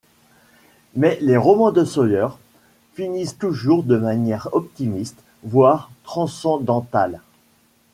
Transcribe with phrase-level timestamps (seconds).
[0.95, 2.29] Mais les romans de Sawyer
[2.95, 7.21] finissent toujours de manière optimiste voire transcendantale.